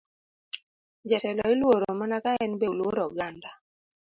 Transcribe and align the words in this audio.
Jatelo 1.09 1.43
iluoro 1.53 1.89
mana 1.99 2.17
ka 2.23 2.31
en 2.45 2.51
be 2.59 2.65
oluoro 2.73 3.01
oganda. 3.09 3.51